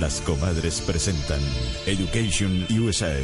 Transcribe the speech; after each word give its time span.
Las 0.00 0.20
comadres 0.22 0.80
presentan 0.80 1.38
Education 1.86 2.66
USA. 2.80 3.16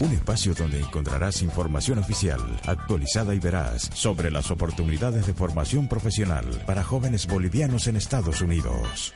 Un 0.00 0.12
espacio 0.12 0.54
donde 0.54 0.80
encontrarás 0.80 1.42
información 1.42 1.98
oficial, 1.98 2.40
actualizada 2.66 3.34
y 3.34 3.40
veraz 3.40 3.90
sobre 3.92 4.30
las 4.30 4.50
oportunidades 4.50 5.26
de 5.26 5.34
formación 5.34 5.86
profesional 5.86 6.46
para 6.64 6.82
jóvenes 6.82 7.26
bolivianos 7.26 7.88
en 7.88 7.96
Estados 7.96 8.40
Unidos. 8.40 9.12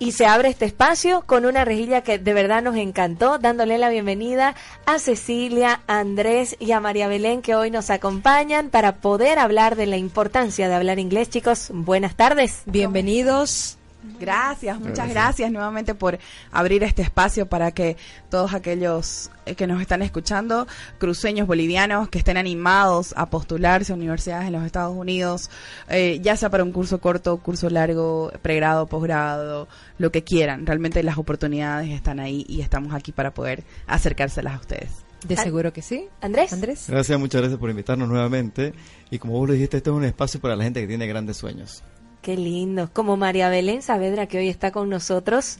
Y 0.00 0.10
se 0.10 0.26
abre 0.26 0.48
este 0.48 0.64
espacio 0.64 1.22
con 1.24 1.46
una 1.46 1.64
rejilla 1.64 2.00
que 2.00 2.18
de 2.18 2.34
verdad 2.34 2.64
nos 2.64 2.74
encantó, 2.74 3.38
dándole 3.38 3.78
la 3.78 3.90
bienvenida 3.90 4.56
a 4.86 4.98
Cecilia, 4.98 5.82
a 5.86 6.00
Andrés 6.00 6.56
y 6.58 6.72
a 6.72 6.80
María 6.80 7.06
Belén 7.06 7.42
que 7.42 7.54
hoy 7.54 7.70
nos 7.70 7.90
acompañan 7.90 8.70
para 8.70 8.96
poder 8.96 9.38
hablar 9.38 9.76
de 9.76 9.86
la 9.86 9.98
importancia 9.98 10.68
de 10.68 10.74
hablar 10.74 10.98
inglés. 10.98 11.30
Chicos, 11.30 11.68
buenas 11.72 12.16
tardes. 12.16 12.62
Bienvenidos. 12.66 13.78
Gracias, 14.18 14.80
muchas 14.80 15.08
gracias. 15.08 15.50
nuevamente 15.50 15.94
por 15.94 16.18
abrir 16.50 16.82
este 16.82 17.02
espacio 17.02 17.46
para 17.46 17.70
que 17.72 17.96
todos 18.30 18.54
aquellos 18.54 19.30
eh, 19.46 19.54
que 19.54 19.66
nos 19.66 19.80
están 19.80 20.02
escuchando, 20.02 20.66
cruceños 20.98 21.46
bolivianos 21.46 22.08
que 22.08 22.18
estén 22.18 22.36
animados 22.36 23.14
a 23.16 23.26
postularse 23.30 23.92
a 23.92 23.96
universidades 23.96 24.46
en 24.46 24.52
los 24.52 24.64
Estados 24.64 24.96
Unidos, 24.96 25.50
eh, 25.88 26.18
ya 26.22 26.36
sea 26.36 26.50
para 26.50 26.64
un 26.64 26.72
curso 26.72 27.00
corto, 27.00 27.38
curso 27.38 27.70
largo, 27.70 28.32
pregrado, 28.42 28.86
posgrado, 28.86 29.68
lo 29.98 30.10
que 30.10 30.24
quieran. 30.24 30.66
Realmente 30.66 31.02
las 31.02 31.18
oportunidades 31.18 31.90
están 31.90 32.20
ahí 32.20 32.44
y 32.48 32.60
estamos 32.60 32.94
aquí 32.94 33.12
para 33.12 33.32
poder 33.32 33.64
acercárselas 33.86 34.54
a 34.54 34.58
ustedes. 34.58 34.90
De 35.26 35.36
seguro 35.36 35.72
que 35.72 35.82
sí. 35.82 36.08
Andrés. 36.20 36.52
Andrés. 36.52 36.86
Gracias, 36.88 37.18
muchas 37.18 37.40
gracias 37.40 37.60
por 37.60 37.70
invitarnos 37.70 38.08
nuevamente. 38.08 38.72
Y 39.10 39.18
como 39.18 39.34
vos 39.34 39.48
lo 39.48 39.54
dijiste, 39.54 39.76
este 39.76 39.90
es 39.90 39.96
un 39.96 40.04
espacio 40.04 40.40
para 40.40 40.56
la 40.56 40.64
gente 40.64 40.80
que 40.80 40.88
tiene 40.88 41.06
grandes 41.06 41.36
sueños. 41.36 41.84
Qué 42.22 42.36
lindo. 42.36 42.88
Como 42.92 43.16
María 43.16 43.48
Belén 43.48 43.82
Saavedra, 43.82 44.26
que 44.26 44.38
hoy 44.38 44.48
está 44.48 44.70
con 44.70 44.88
nosotros, 44.88 45.58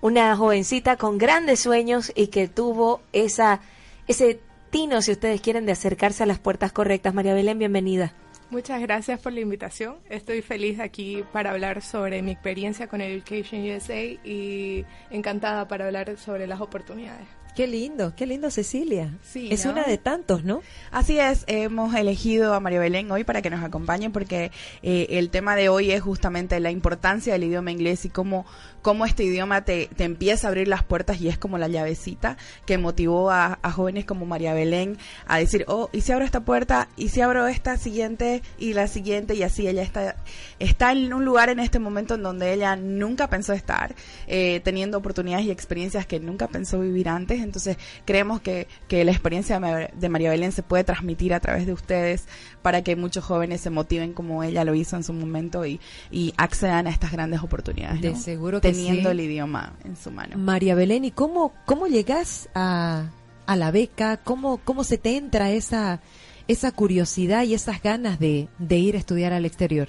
una 0.00 0.36
jovencita 0.36 0.96
con 0.96 1.16
grandes 1.16 1.60
sueños 1.60 2.10
y 2.16 2.26
que 2.26 2.48
tuvo 2.48 3.00
esa, 3.12 3.60
ese 4.08 4.40
tino, 4.70 5.00
si 5.00 5.12
ustedes 5.12 5.40
quieren, 5.40 5.64
de 5.64 5.72
acercarse 5.72 6.24
a 6.24 6.26
las 6.26 6.40
puertas 6.40 6.72
correctas. 6.72 7.14
María 7.14 7.34
Belén, 7.34 7.60
bienvenida. 7.60 8.12
Muchas 8.50 8.82
gracias 8.82 9.20
por 9.20 9.32
la 9.32 9.40
invitación. 9.40 9.96
Estoy 10.10 10.42
feliz 10.42 10.80
aquí 10.80 11.24
para 11.32 11.52
hablar 11.52 11.82
sobre 11.82 12.20
mi 12.20 12.32
experiencia 12.32 12.88
con 12.88 13.00
Education 13.00 13.62
USA 13.62 14.02
y 14.02 14.84
encantada 15.10 15.68
para 15.68 15.86
hablar 15.86 16.18
sobre 16.18 16.48
las 16.48 16.60
oportunidades. 16.60 17.28
Qué 17.54 17.66
lindo, 17.66 18.14
qué 18.16 18.26
lindo 18.26 18.50
Cecilia. 18.50 19.10
Sí, 19.22 19.48
es 19.50 19.66
una 19.66 19.84
de 19.84 19.98
tantos, 19.98 20.42
¿no? 20.42 20.62
Así 20.90 21.18
es, 21.18 21.44
hemos 21.48 21.94
elegido 21.94 22.54
a 22.54 22.60
María 22.60 22.80
Belén 22.80 23.10
hoy 23.10 23.24
para 23.24 23.42
que 23.42 23.50
nos 23.50 23.62
acompañe 23.62 24.08
porque 24.08 24.50
eh, 24.82 25.06
el 25.10 25.28
tema 25.28 25.54
de 25.54 25.68
hoy 25.68 25.90
es 25.90 26.00
justamente 26.00 26.58
la 26.60 26.70
importancia 26.70 27.34
del 27.34 27.44
idioma 27.44 27.70
inglés 27.70 28.06
y 28.06 28.08
cómo 28.08 28.46
cómo 28.82 29.06
este 29.06 29.24
idioma 29.24 29.64
te, 29.64 29.88
te, 29.96 30.04
empieza 30.04 30.46
a 30.46 30.50
abrir 30.50 30.68
las 30.68 30.82
puertas 30.82 31.20
y 31.20 31.28
es 31.28 31.38
como 31.38 31.56
la 31.56 31.68
llavecita 31.68 32.36
que 32.66 32.78
motivó 32.78 33.30
a, 33.30 33.58
jóvenes 33.72 34.04
como 34.04 34.26
María 34.26 34.52
Belén 34.52 34.98
a 35.26 35.38
decir, 35.38 35.64
oh, 35.68 35.88
y 35.92 36.02
si 36.02 36.12
abro 36.12 36.24
esta 36.24 36.40
puerta, 36.40 36.88
y 36.96 37.08
si 37.08 37.20
abro 37.20 37.46
esta 37.46 37.76
siguiente 37.78 38.42
y 38.58 38.74
la 38.74 38.88
siguiente, 38.88 39.34
y 39.34 39.44
así 39.44 39.66
ella 39.66 39.82
está, 39.82 40.16
está 40.58 40.92
en 40.92 41.14
un 41.14 41.24
lugar 41.24 41.48
en 41.48 41.60
este 41.60 41.78
momento 41.78 42.16
en 42.16 42.22
donde 42.22 42.52
ella 42.52 42.76
nunca 42.76 43.30
pensó 43.30 43.52
estar, 43.52 43.94
eh, 44.26 44.60
teniendo 44.64 44.98
oportunidades 44.98 45.46
y 45.46 45.50
experiencias 45.50 46.04
que 46.04 46.20
nunca 46.20 46.48
pensó 46.48 46.80
vivir 46.80 47.08
antes. 47.08 47.40
Entonces, 47.42 47.76
creemos 48.04 48.40
que, 48.40 48.68
que 48.88 49.04
la 49.04 49.12
experiencia 49.12 49.60
de 49.60 50.08
María 50.08 50.30
Belén 50.30 50.52
se 50.52 50.62
puede 50.62 50.84
transmitir 50.84 51.34
a 51.34 51.40
través 51.40 51.66
de 51.66 51.72
ustedes 51.72 52.26
para 52.62 52.82
que 52.82 52.96
muchos 52.96 53.24
jóvenes 53.24 53.60
se 53.60 53.70
motiven 53.70 54.12
como 54.12 54.42
ella 54.42 54.64
lo 54.64 54.74
hizo 54.74 54.96
en 54.96 55.04
su 55.04 55.12
momento 55.12 55.66
y, 55.66 55.80
y 56.10 56.32
accedan 56.36 56.86
a 56.86 56.90
estas 56.90 57.12
grandes 57.12 57.42
oportunidades. 57.42 58.00
De 58.00 58.16
seguro 58.16 58.60
que 58.60 58.72
Teniendo 58.72 59.10
el 59.10 59.20
idioma 59.20 59.74
en 59.84 59.96
su 59.96 60.10
mano. 60.10 60.36
María 60.38 60.74
Belén, 60.74 61.04
¿y 61.04 61.10
cómo, 61.10 61.52
cómo 61.66 61.86
llegas 61.86 62.48
a, 62.54 63.10
a 63.46 63.56
la 63.56 63.70
beca? 63.70 64.18
¿Cómo, 64.18 64.58
¿Cómo 64.58 64.84
se 64.84 64.98
te 64.98 65.16
entra 65.16 65.50
esa, 65.50 66.00
esa 66.48 66.72
curiosidad 66.72 67.44
y 67.44 67.54
esas 67.54 67.82
ganas 67.82 68.18
de, 68.18 68.48
de 68.58 68.76
ir 68.78 68.94
a 68.96 68.98
estudiar 68.98 69.32
al 69.32 69.44
exterior? 69.44 69.88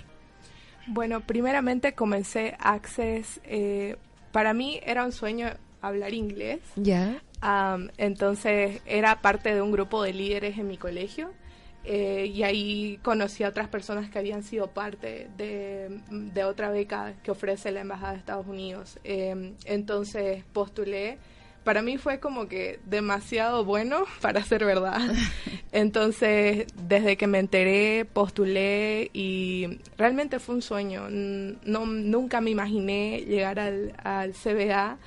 Bueno, 0.87 1.21
primeramente 1.21 1.93
comencé 1.93 2.55
Access. 2.59 3.39
Eh, 3.45 3.95
para 4.31 4.53
mí 4.53 4.79
era 4.83 5.05
un 5.05 5.11
sueño 5.11 5.47
hablar 5.83 6.13
inglés. 6.13 6.59
Ya. 6.75 7.21
entonces 7.97 8.81
era 8.85 9.21
parte 9.21 9.53
de 9.53 9.61
un 9.61 9.71
grupo 9.71 10.01
de 10.01 10.13
líderes 10.13 10.57
en 10.57 10.67
mi 10.67 10.77
colegio 10.77 11.31
eh, 11.85 12.31
y 12.33 12.43
ahí 12.43 12.99
conocí 13.01 13.43
a 13.43 13.49
otras 13.49 13.67
personas 13.67 14.09
que 14.09 14.17
habían 14.17 14.43
sido 14.43 14.67
parte 14.67 15.27
de, 15.37 16.43
otra 16.45 16.69
beca 16.69 17.13
que 17.23 17.31
ofrece 17.31 17.71
la 17.71 17.81
Embajada 17.81 18.13
de 18.13 18.19
Estados 18.19 18.47
Unidos. 18.47 18.99
Em, 19.03 19.55
entonces 19.65 20.43
postulé. 20.53 21.17
Para 21.65 21.81
mí 21.81 21.97
fue 21.97 22.19
como 22.19 22.47
que 22.47 22.79
demasiado 22.85 23.65
bueno 23.65 24.03
para 24.21 24.43
ser 24.43 24.65
verdad. 24.65 24.99
Entonces, 25.71 26.67
desde 26.75 27.17
que 27.17 27.25
me 27.25 27.39
enteré, 27.39 28.05
postulé 28.05 29.09
y 29.13 29.79
realmente 29.97 30.39
fue 30.39 30.55
un 30.55 30.61
sueño. 30.61 31.09
No, 31.09 31.85
nunca 31.85 32.41
me 32.41 32.51
imaginé 32.51 33.21
llegar 33.21 33.59
al, 33.59 33.93
al 34.03 34.33
CBA 34.33 34.99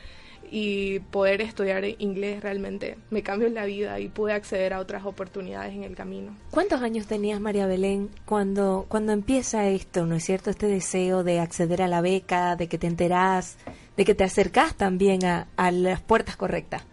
y 0.51 1.01
poder 1.01 1.41
estudiar 1.41 1.85
inglés 1.99 2.43
realmente 2.43 2.97
me 3.11 3.23
cambió 3.23 3.49
la 3.49 3.65
vida 3.65 4.01
y 4.01 4.09
pude 4.09 4.33
acceder 4.33 4.73
a 4.73 4.81
otras 4.81 5.05
oportunidades 5.05 5.75
en 5.75 5.85
el 5.85 5.95
camino. 5.95 6.37
¿Cuántos 6.51 6.83
años 6.83 7.07
tenías, 7.07 7.41
María 7.41 7.67
Belén, 7.67 8.11
cuando, 8.25 8.87
cuando 8.89 9.13
empieza 9.13 9.69
esto, 9.69 10.07
no 10.07 10.15
es 10.17 10.25
cierto, 10.25 10.51
este 10.51 10.67
deseo 10.67 11.25
de 11.25 11.41
acceder 11.41 11.83
a 11.83 11.89
la 11.89 12.01
beca, 12.01 12.57
de 12.57 12.69
que 12.69 12.79
te 12.79 12.87
enterás, 12.87 13.57
de 13.97 14.05
que 14.05 14.15
te 14.15 14.25
acercás 14.25 14.75
también 14.75 15.25
a, 15.25 15.47
las 15.71 16.01
puertas 16.01 16.37
correctas? 16.37 16.85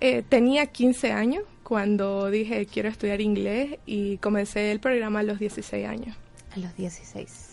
Eh, 0.00 0.22
tenía 0.28 0.66
15 0.66 1.12
años 1.12 1.44
cuando 1.62 2.28
dije 2.30 2.66
quiero 2.66 2.88
estudiar 2.88 3.20
inglés 3.20 3.78
y 3.86 4.18
comencé 4.18 4.72
el 4.72 4.80
programa 4.80 5.20
a 5.20 5.22
los 5.22 5.38
16 5.38 5.86
años. 5.86 6.16
A 6.54 6.58
los 6.58 6.76
16. 6.76 7.51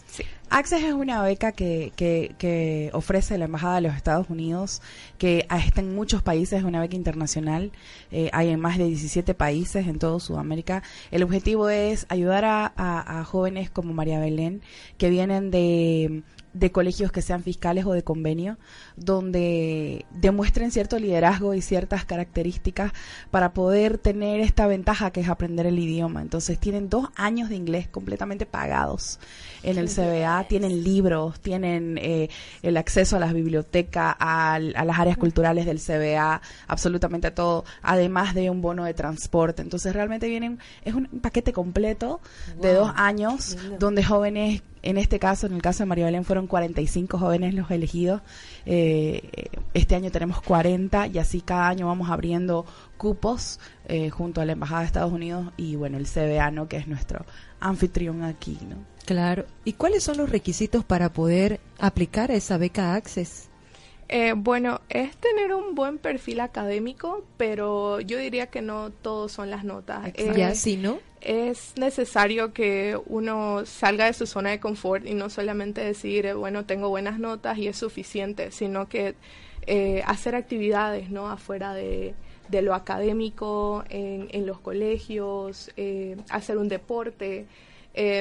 Access 0.52 0.84
es 0.84 0.94
una 0.94 1.22
beca 1.22 1.52
que, 1.52 1.94
que, 1.96 2.90
ofrece 2.94 3.38
la 3.38 3.46
Embajada 3.46 3.76
de 3.76 3.82
los 3.82 3.96
Estados 3.96 4.30
Unidos, 4.30 4.82
que 5.20 5.46
está 5.50 5.82
en 5.82 5.94
muchos 5.94 6.24
países, 6.24 6.60
es 6.60 6.66
una 6.66 6.82
beca 6.82 6.96
internacional, 6.96 7.72
eh, 8.12 8.30
hay 8.34 8.50
en 8.50 8.60
más 8.60 8.80
de 8.80 8.86
17 8.86 9.36
países 9.36 9.88
en 9.88 10.00
todo 10.00 10.20
Sudamérica. 10.20 10.82
El 11.12 11.22
objetivo 11.22 11.70
es 11.70 12.08
ayudar 12.10 12.46
a 12.46 13.24
jóvenes 13.26 13.70
como 13.70 13.94
María 13.94 14.20
Belén, 14.20 14.62
que 14.98 15.12
vienen 15.12 15.52
de 15.52 16.24
de 16.54 16.72
colegios 16.72 17.12
que 17.12 17.22
sean 17.22 17.44
fiscales 17.44 17.86
o 17.86 17.94
de 17.94 18.04
convenio, 18.04 18.58
donde 18.96 20.06
demuestren 20.12 20.72
cierto 20.72 20.98
liderazgo 20.98 21.54
y 21.54 21.62
ciertas 21.62 22.06
características 22.06 22.92
para 23.32 23.54
poder 23.54 23.98
tener 23.98 24.40
esta 24.40 24.68
ventaja 24.68 25.12
que 25.12 25.22
es 25.22 25.30
aprender 25.30 25.66
el 25.66 25.78
idioma. 25.78 26.22
Entonces 26.22 26.60
tienen 26.60 26.90
dos 26.90 27.10
años 27.16 27.50
de 27.50 27.56
inglés 27.56 27.88
completamente 27.88 28.46
pagados 28.46 29.20
en 29.64 29.78
el 29.78 29.90
CBA, 29.90 30.46
tienen 30.48 30.84
libros, 30.84 31.40
tienen 31.40 31.98
eh, 32.02 32.30
el 32.64 32.78
acceso 32.78 33.18
a 33.18 33.20
las 33.20 33.34
bibliotecas, 33.34 34.16
a, 34.20 34.60
las 34.60 35.00
áreas 35.00 35.18
culturales 35.18 35.66
del 35.66 35.80
CBA, 35.80 36.42
absolutamente 36.68 37.32
todo, 37.32 37.66
además 37.82 38.34
de 38.34 38.50
un 38.50 38.62
bono 38.62 38.86
de 38.86 38.94
transporte. 38.94 39.62
Entonces 39.62 39.94
realmente 39.94 40.28
vienen, 40.28 40.60
es 40.84 40.94
un 40.94 41.08
paquete 41.22 41.54
completo 41.54 42.22
de 42.60 42.74
dos 42.74 42.92
años 42.96 43.58
donde 43.80 44.04
jóvenes 44.04 44.64
en 44.82 44.98
este 44.98 45.20
caso, 45.20 45.48
en 45.48 45.54
el 45.54 45.62
caso 45.62 45.84
de 45.84 45.88
María 45.88 46.06
Belén, 46.06 46.24
fueron 46.24 46.48
45 46.48 47.18
jóvenes 47.18 47.54
los 47.54 47.70
elegidos. 47.72 48.22
Eh, 48.66 49.50
este 49.74 49.96
año 49.96 50.12
tenemos 50.12 50.42
40 50.42 51.08
y 51.08 51.18
así 51.18 51.42
cada 51.42 51.68
año 51.68 51.88
vamos 51.88 52.10
abriendo 52.10 52.66
cupos 52.98 53.60
eh, 53.88 54.10
junto 54.10 54.42
a 54.42 54.46
la 54.46 54.54
Embajada 54.54 54.82
de 54.82 54.88
Estados 54.88 55.12
Unidos 55.12 55.52
y 55.58 55.76
bueno, 55.76 55.98
el 55.98 56.06
CBA, 56.06 56.52
¿no? 56.52 56.68
que 56.68 56.78
es 56.78 56.88
nuestro 56.88 57.26
anfitrión 57.60 58.24
aquí. 58.24 58.58
¿no? 58.68 58.78
Claro. 59.06 59.46
¿Y 59.66 59.74
cuáles 59.74 60.04
son 60.04 60.18
los 60.18 60.30
requisitos 60.30 60.84
para 60.84 61.12
poder 61.12 61.60
aplicar 61.78 62.32
a 62.32 62.36
esa 62.36 62.58
beca 62.58 62.96
Access? 62.96 63.50
Eh, 64.08 64.34
bueno, 64.36 64.82
es 64.90 65.16
tener 65.18 65.54
un 65.54 65.76
buen 65.76 66.00
perfil 66.00 66.40
académico, 66.40 67.26
pero 67.38 68.00
yo 68.02 68.18
diría 68.18 68.48
que 68.48 68.64
no 68.64 68.90
todos 68.90 69.32
son 69.32 69.52
las 69.52 69.64
notas. 69.64 70.12
ya, 70.36 70.56
sí, 70.56 70.78
¿no? 70.78 71.00
Es 71.22 71.74
necesario 71.78 72.54
que 72.54 72.98
uno 73.08 73.66
salga 73.66 74.06
de 74.06 74.14
su 74.14 74.26
zona 74.26 74.52
de 74.52 74.60
confort 74.60 75.06
y 75.06 75.14
no 75.14 75.30
solamente 75.30 75.82
decir, 75.82 76.26
eh, 76.26 76.34
bueno, 76.34 76.66
tengo 76.66 76.90
buenas 76.90 77.20
notas 77.20 77.58
y 77.58 77.68
es 77.68 77.78
suficiente, 77.78 78.52
sino 78.52 78.88
que 78.88 79.16
eh, 79.68 80.02
hacer 80.06 80.36
actividades, 80.36 81.10
¿no? 81.10 81.30
Afuera 81.30 81.74
de, 81.74 82.14
lo 82.50 82.74
académico, 82.74 83.84
en, 83.90 84.30
en 84.32 84.46
los 84.46 84.60
colegios, 84.60 85.72
hacer 86.30 86.58
un 86.58 86.68
deporte. 86.68 87.46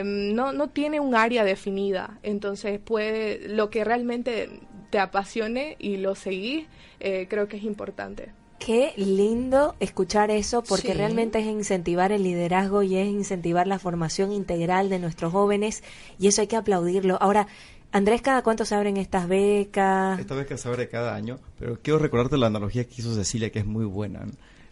no, 0.04 0.52
no 0.52 0.68
tiene 0.68 1.00
un 1.00 1.14
área 1.14 1.44
definida, 1.44 2.18
entonces 2.22 2.78
puede, 2.78 3.48
lo 3.48 3.70
que 3.70 3.84
realmente 3.84 4.50
te 4.90 4.98
apasione 4.98 5.76
y 5.78 5.96
lo 5.98 6.14
seguís, 6.14 6.66
eh, 7.00 7.26
creo 7.28 7.48
que 7.48 7.58
es 7.58 7.64
importante. 7.64 8.30
Qué 8.58 8.92
lindo 8.96 9.76
escuchar 9.80 10.30
eso 10.30 10.62
porque 10.62 10.92
realmente 10.92 11.38
es 11.38 11.46
incentivar 11.46 12.12
el 12.12 12.24
liderazgo 12.24 12.82
y 12.82 12.96
es 12.96 13.06
incentivar 13.06 13.66
la 13.66 13.78
formación 13.78 14.32
integral 14.32 14.88
de 14.88 14.98
nuestros 14.98 15.32
jóvenes 15.32 15.82
y 16.18 16.26
eso 16.26 16.40
hay 16.40 16.48
que 16.48 16.56
aplaudirlo. 16.56 17.18
Ahora, 17.20 17.46
Andrés, 17.92 18.20
¿cada 18.20 18.42
cuánto 18.42 18.64
se 18.64 18.74
abren 18.74 18.96
estas 18.96 19.28
becas? 19.28 20.18
Esta 20.20 20.34
beca 20.34 20.58
se 20.58 20.68
abre 20.68 20.88
cada 20.88 21.14
año, 21.14 21.38
pero 21.58 21.78
quiero 21.80 21.98
recordarte 21.98 22.36
la 22.36 22.48
analogía 22.48 22.84
que 22.84 22.96
hizo 22.98 23.14
Cecilia, 23.14 23.50
que 23.50 23.60
es 23.60 23.66
muy 23.66 23.86
buena. 23.86 24.26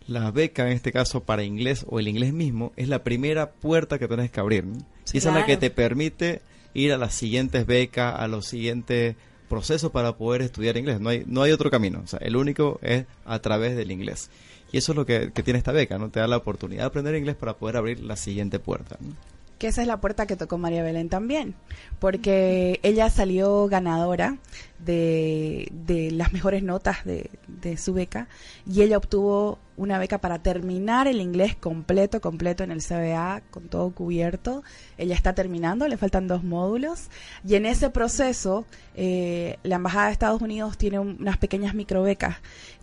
La 0.06 0.30
beca, 0.30 0.66
en 0.66 0.72
este 0.72 0.92
caso, 0.92 1.22
para 1.24 1.42
inglés 1.42 1.86
o 1.88 1.98
el 1.98 2.08
inglés 2.08 2.32
mismo, 2.32 2.72
es 2.76 2.88
la 2.88 3.02
primera 3.02 3.52
puerta 3.52 3.98
que 3.98 4.06
tienes 4.06 4.30
que 4.30 4.40
abrir. 4.40 4.64
Y 5.12 5.18
esa 5.18 5.30
es 5.30 5.34
la 5.34 5.46
que 5.46 5.56
te 5.56 5.70
permite 5.70 6.42
ir 6.74 6.92
a 6.92 6.98
las 6.98 7.14
siguientes 7.14 7.66
becas, 7.66 8.14
a 8.18 8.28
los 8.28 8.46
siguientes 8.46 9.16
procesos 9.48 9.90
para 9.90 10.16
poder 10.16 10.42
estudiar 10.42 10.76
inglés. 10.76 11.00
No 11.00 11.08
hay, 11.08 11.24
no 11.26 11.42
hay 11.42 11.52
otro 11.52 11.70
camino. 11.70 12.00
O 12.04 12.06
sea, 12.06 12.18
el 12.20 12.36
único 12.36 12.78
es 12.82 13.04
a 13.24 13.38
través 13.38 13.76
del 13.76 13.90
inglés. 13.90 14.30
Y 14.72 14.78
eso 14.78 14.92
es 14.92 14.96
lo 14.96 15.06
que, 15.06 15.32
que 15.32 15.42
tiene 15.42 15.58
esta 15.58 15.72
beca, 15.72 15.98
¿no? 15.98 16.10
Te 16.10 16.20
da 16.20 16.26
la 16.26 16.36
oportunidad 16.36 16.82
de 16.82 16.86
aprender 16.86 17.14
inglés 17.14 17.36
para 17.36 17.54
poder 17.54 17.76
abrir 17.76 18.00
la 18.00 18.16
siguiente 18.16 18.58
puerta. 18.58 18.96
¿no? 19.00 19.14
que 19.58 19.68
esa 19.68 19.82
es 19.82 19.88
la 19.88 20.00
puerta 20.00 20.26
que 20.26 20.36
tocó 20.36 20.58
María 20.58 20.82
Belén 20.82 21.08
también, 21.08 21.54
porque 21.98 22.78
ella 22.82 23.08
salió 23.10 23.66
ganadora 23.68 24.36
de, 24.86 26.10
las 26.12 26.32
mejores 26.32 26.62
notas 26.62 26.98
de, 27.04 27.28
su 27.76 27.94
beca 27.94 28.28
y 28.66 28.82
ella 28.82 28.96
obtuvo 28.96 29.58
una 29.76 29.98
beca 29.98 30.18
para 30.18 30.38
terminar 30.38 31.06
el 31.06 31.20
inglés 31.20 31.54
completo, 31.54 32.20
completo 32.20 32.64
en 32.64 32.70
el 32.70 32.82
CBA, 32.82 33.42
con 33.50 33.68
todo 33.68 33.90
cubierto. 33.90 34.62
Ella 34.96 35.14
está 35.14 35.34
terminando, 35.34 35.86
le 35.86 35.98
faltan 35.98 36.28
dos 36.28 36.44
módulos 36.44 37.10
y 37.46 37.56
en 37.56 37.66
ese 37.66 37.90
proceso 37.90 38.64
eh, 38.94 39.58
la 39.64 39.76
Embajada 39.76 40.06
de 40.06 40.12
Estados 40.12 40.40
Unidos 40.40 40.78
tiene 40.78 40.98
un, 40.98 41.16
unas 41.20 41.36
pequeñas 41.36 41.74
microbecas 41.74 42.36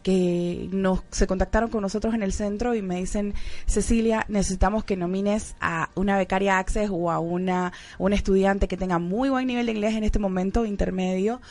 que 0.03 0.67
nos 0.71 1.01
se 1.09 1.25
contactaron 1.25 1.69
con 1.69 1.81
nosotros 1.81 2.13
en 2.13 2.21
el 2.21 2.33
centro 2.33 2.75
y 2.75 2.81
me 2.81 2.97
dicen, 2.97 3.33
Cecilia, 3.65 4.25
necesitamos 4.27 4.83
que 4.83 4.97
nomines 4.97 5.55
a 5.61 5.89
una 5.95 6.17
becaria 6.17 6.59
Access 6.59 6.89
o 6.91 7.09
a 7.09 7.19
una 7.19 7.71
un 7.97 8.13
estudiante 8.13 8.67
que 8.67 8.77
tenga 8.77 9.00
muy 9.00 9.29
buen 9.29 9.47
nivel 9.47 9.65
de 9.65 9.71
inglés 9.71 9.95
en 9.95 10.03
este 10.03 10.19
momento 10.19 10.65
intermedio 10.65 11.41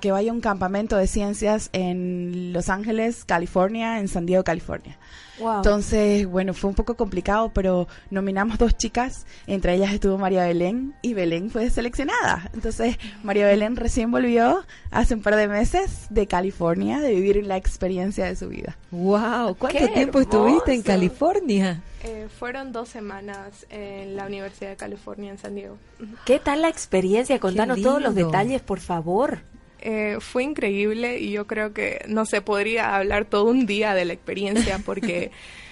que 0.00 0.12
vaya 0.12 0.30
a 0.30 0.34
un 0.34 0.40
campamento 0.40 0.96
de 0.96 1.06
ciencias 1.06 1.70
en 1.72 2.52
Los 2.52 2.68
Ángeles, 2.68 3.24
California, 3.24 4.00
en 4.00 4.08
San 4.08 4.26
Diego, 4.26 4.44
California. 4.44 4.98
Wow. 5.38 5.56
Entonces, 5.56 6.26
bueno, 6.26 6.54
fue 6.54 6.70
un 6.70 6.76
poco 6.76 6.96
complicado, 6.96 7.50
pero 7.52 7.88
nominamos 8.10 8.58
dos 8.58 8.76
chicas, 8.76 9.26
entre 9.46 9.74
ellas 9.74 9.92
estuvo 9.92 10.18
María 10.18 10.44
Belén 10.44 10.94
y 11.02 11.14
Belén 11.14 11.50
fue 11.50 11.68
seleccionada. 11.70 12.50
Entonces, 12.54 12.98
María 13.22 13.46
Belén 13.46 13.76
recién 13.76 14.10
volvió 14.10 14.64
hace 14.90 15.14
un 15.14 15.22
par 15.22 15.36
de 15.36 15.46
meses 15.46 16.06
de 16.10 16.26
California, 16.26 17.00
de 17.00 17.14
vivir 17.14 17.44
la 17.46 17.56
experiencia 17.56 18.24
de 18.26 18.34
su 18.34 18.48
vida. 18.48 18.76
Wow, 18.90 19.56
¿cuánto 19.56 19.78
Qué 19.78 19.88
tiempo 19.88 20.20
hermoso. 20.20 20.46
estuviste 20.46 20.74
en 20.74 20.82
California? 20.82 21.82
Eh, 22.02 22.28
fueron 22.38 22.72
dos 22.72 22.88
semanas 22.88 23.66
en 23.68 24.16
la 24.16 24.26
Universidad 24.26 24.70
de 24.70 24.76
California 24.76 25.30
en 25.30 25.38
San 25.38 25.54
Diego. 25.54 25.76
¿Qué 26.24 26.38
tal 26.38 26.62
la 26.62 26.68
experiencia? 26.68 27.38
Contanos 27.40 27.82
todos 27.82 28.00
los 28.00 28.14
detalles, 28.14 28.62
por 28.62 28.80
favor. 28.80 29.40
Eh, 29.88 30.16
fue 30.18 30.42
increíble 30.42 31.20
y 31.20 31.30
yo 31.30 31.46
creo 31.46 31.72
que 31.72 32.04
no 32.08 32.26
se 32.26 32.40
podría 32.42 32.96
hablar 32.96 33.24
todo 33.24 33.44
un 33.44 33.66
día 33.66 33.94
de 33.94 34.04
la 34.04 34.14
experiencia 34.14 34.80
porque 34.84 35.30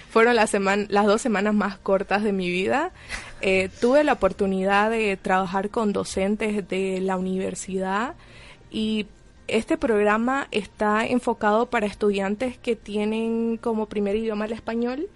fueron 0.09 0.37
las, 0.37 0.53
dos 0.53 1.21
semanas 1.21 1.53
más 1.53 1.77
cortas 1.77 2.23
de 2.23 2.31
mi 2.31 2.49
vida. 2.49 2.93
Eh, 3.41 3.69
tuve 3.81 4.05
la 4.05 4.13
oportunidad 4.13 4.89
de 4.89 5.17
trabajar 5.17 5.69
con 5.69 5.91
docentes 5.91 6.65
de 6.69 7.01
la 7.01 7.17
universidad 7.17 8.15
y 8.71 9.07
este 9.49 9.77
programa 9.77 10.47
está 10.51 11.05
enfocado 11.05 11.69
para 11.69 11.85
estudiantes 11.85 12.57
que 12.57 12.77
tienen 12.77 13.57
como 13.57 13.87
primer 13.87 14.15
idioma 14.15 14.45
el 14.45 14.53
español. 14.53 15.09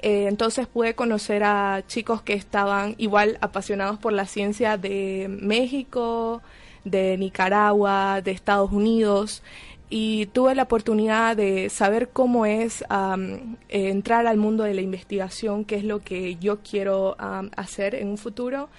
Eh, 0.00 0.26
entonces 0.26 0.66
pude 0.66 0.96
conocer 0.96 1.44
a 1.44 1.84
chicos 1.86 2.22
que 2.22 2.34
estaban 2.34 2.96
igual 2.98 3.38
apasionados 3.40 4.00
por 4.00 4.12
la 4.12 4.26
ciencia 4.26 4.76
de 4.78 5.28
México, 5.30 6.42
de 6.84 7.16
Nicaragua, 7.18 8.20
de 8.22 8.30
Estados 8.30 8.72
Unidos 8.72 9.42
y 9.94 10.24
tuve 10.26 10.54
la 10.54 10.62
oportunidad 10.62 11.36
de 11.36 11.68
saber 11.68 12.08
cómo 12.08 12.46
es 12.46 12.82
entrar 13.68 14.26
al 14.26 14.38
mundo 14.38 14.64
de 14.64 14.72
la 14.72 14.80
investigación, 14.80 15.66
que 15.66 15.76
es 15.76 15.84
lo 15.84 16.00
que 16.00 16.36
yo 16.36 16.60
quiero 16.60 17.14
hacer 17.56 17.94
en 17.94 18.08
un 18.08 18.16
futuro. 18.16 18.70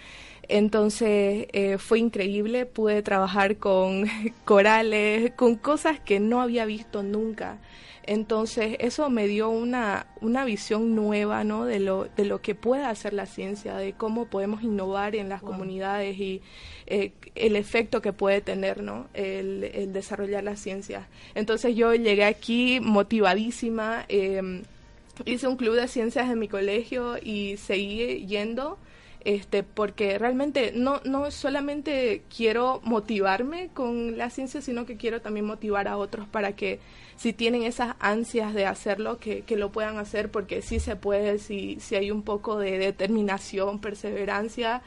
Entonces 0.49 1.47
eh, 1.53 1.77
fue 1.77 1.99
increíble, 1.99 2.65
pude 2.65 3.01
trabajar 3.01 3.57
con 3.57 4.05
corales, 4.45 5.31
con 5.35 5.55
cosas 5.55 5.99
que 5.99 6.19
no 6.19 6.41
había 6.41 6.65
visto 6.65 7.03
nunca. 7.03 7.57
Entonces 8.05 8.75
eso 8.79 9.09
me 9.09 9.27
dio 9.27 9.49
una, 9.49 10.07
una 10.19 10.43
visión 10.43 10.93
nueva 10.93 11.43
¿no? 11.43 11.65
de, 11.65 11.79
lo, 11.79 12.05
de 12.15 12.25
lo 12.25 12.41
que 12.41 12.53
puede 12.53 12.83
hacer 12.83 13.13
la 13.13 13.25
ciencia, 13.25 13.75
de 13.77 13.93
cómo 13.93 14.25
podemos 14.25 14.61
innovar 14.61 15.15
en 15.15 15.29
las 15.29 15.41
comunidades 15.41 16.17
y 16.19 16.41
eh, 16.85 17.13
el 17.35 17.55
efecto 17.55 18.01
que 18.01 18.11
puede 18.11 18.41
tener 18.41 18.83
¿no? 18.83 19.07
el, 19.13 19.63
el 19.63 19.93
desarrollar 19.93 20.43
la 20.43 20.57
ciencia. 20.57 21.07
Entonces 21.33 21.75
yo 21.75 21.93
llegué 21.93 22.25
aquí 22.25 22.79
motivadísima, 22.81 24.05
eh, 24.09 24.63
hice 25.25 25.47
un 25.47 25.55
club 25.55 25.75
de 25.75 25.87
ciencias 25.87 26.29
en 26.29 26.39
mi 26.39 26.47
colegio 26.47 27.15
y 27.21 27.57
seguí 27.57 28.25
yendo 28.25 28.77
este 29.25 29.63
porque 29.63 30.17
realmente 30.19 30.73
no 30.75 30.99
no 31.05 31.31
solamente 31.31 32.23
quiero 32.35 32.81
motivarme 32.83 33.69
con 33.73 34.17
la 34.17 34.29
ciencia 34.29 34.61
sino 34.61 34.85
que 34.85 34.97
quiero 34.97 35.21
también 35.21 35.45
motivar 35.45 35.87
a 35.87 35.95
otros 35.95 36.27
para 36.27 36.57
que 36.57 36.79
si 37.23 37.31
tienen 37.31 37.63
esas 37.63 37.95
ansias 38.01 38.53
de 38.53 38.65
hacerlo 38.65 39.17
que, 39.17 39.43
que 39.43 39.55
lo 39.55 39.71
puedan 39.71 39.97
hacer 39.97 40.29
porque 40.29 40.61
sí 40.61 40.81
se 40.81 40.97
puede 40.97 41.39
si 41.39 41.77
si 41.79 41.95
hay 41.95 42.11
un 42.11 42.21
poco 42.21 42.59
de 42.59 42.77
determinación 42.77 43.79
perseverancia 43.79 44.81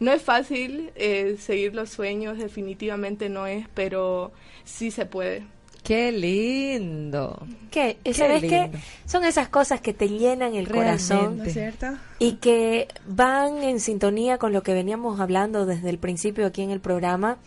no 0.00 0.10
es 0.10 0.22
fácil 0.22 0.90
eh, 0.94 1.36
seguir 1.38 1.74
los 1.74 1.90
sueños 1.90 2.38
definitivamente 2.38 3.28
no 3.28 3.46
es 3.46 3.66
pero 3.74 4.32
sí 4.64 4.90
se 4.90 5.04
puede 5.04 5.44
Qué 5.82 6.12
lindo. 6.12 7.44
¿Qué? 7.72 7.98
¿Sabes 8.12 8.40
qué? 8.42 8.62
lindo. 8.62 8.78
Son 9.04 9.24
esas 9.24 9.48
cosas 9.48 9.80
que 9.80 9.92
te 9.92 10.08
llenan 10.08 10.54
el 10.54 10.68
corazón 10.68 11.38
Realmente. 11.38 11.50
cierto? 11.52 11.86
y 12.20 12.34
que 12.34 12.86
van 13.04 13.64
en 13.64 13.80
sintonía 13.80 14.38
con 14.38 14.52
lo 14.52 14.62
que 14.62 14.74
veníamos 14.74 15.18
hablando 15.18 15.66
desde 15.66 15.90
el 15.90 15.98
principio 15.98 16.46
aquí 16.46 16.62
en 16.62 16.70
el 16.70 16.78
programa, 16.78 17.38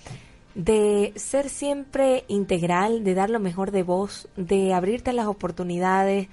de 0.55 1.11
ser 1.15 1.49
siempre 1.49 2.23
integral, 2.27 3.03
de 3.03 3.13
dar 3.13 3.29
lo 3.29 3.39
mejor 3.39 3.71
de 3.71 3.83
vos, 3.83 4.29
de 4.37 4.73
abrirte 4.73 5.09
a 5.11 5.13
las 5.13 5.27
oportunidades 5.27 6.27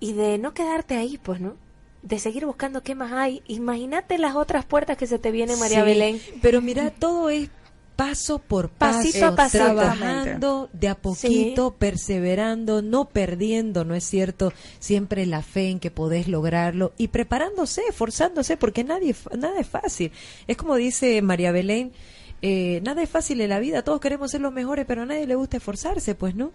y 0.00 0.12
de 0.12 0.38
no 0.38 0.52
quedarte 0.54 0.96
ahí, 0.96 1.18
pues, 1.22 1.40
¿no? 1.40 1.54
De 2.02 2.18
seguir 2.18 2.46
buscando 2.46 2.82
qué 2.82 2.94
más 2.94 3.12
hay. 3.12 3.42
Imagínate 3.46 4.18
las 4.18 4.34
otras 4.34 4.64
puertas 4.64 4.96
que 4.96 5.06
se 5.06 5.18
te 5.18 5.30
vienen, 5.30 5.58
María 5.58 5.80
Sí, 5.80 5.84
Belén. 5.84 6.20
Pero 6.42 6.60
mira, 6.60 6.90
todo 6.90 7.30
es 7.30 7.50
paso 7.94 8.38
por 8.38 8.70
paso, 8.70 8.98
Pasito 8.98 9.26
a 9.26 9.36
pasito. 9.36 9.62
trabajando 9.64 10.70
de 10.72 10.88
a 10.88 10.94
poquito, 10.94 11.74
perseverando, 11.74 12.80
no 12.80 13.04
perdiendo, 13.10 13.84
¿no 13.84 13.94
es 13.94 14.04
cierto? 14.04 14.54
Siempre 14.78 15.26
la 15.26 15.42
fe 15.42 15.68
en 15.68 15.78
que 15.80 15.90
podés 15.90 16.26
lograrlo 16.26 16.92
y 16.96 17.08
preparándose, 17.08 17.82
esforzándose, 17.88 18.56
porque 18.56 18.84
nadie, 18.84 19.14
nada 19.38 19.60
es 19.60 19.68
fácil. 19.68 20.12
Es 20.46 20.56
como 20.56 20.76
dice 20.76 21.20
María 21.20 21.52
Belén, 21.52 21.92
eh, 22.42 22.80
nada 22.84 23.02
es 23.02 23.10
fácil 23.10 23.40
en 23.40 23.50
la 23.50 23.58
vida, 23.58 23.82
todos 23.82 24.00
queremos 24.00 24.30
ser 24.30 24.40
los 24.40 24.52
mejores, 24.52 24.86
pero 24.86 25.02
a 25.02 25.06
nadie 25.06 25.26
le 25.26 25.34
gusta 25.34 25.58
esforzarse, 25.58 26.14
pues, 26.14 26.34
¿no? 26.34 26.52